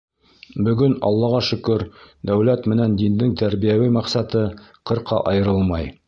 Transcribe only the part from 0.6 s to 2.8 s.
Бөгөн, Аллаға шөкөр, дәүләт